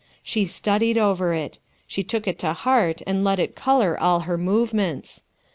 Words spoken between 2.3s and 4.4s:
to heart and let it color all her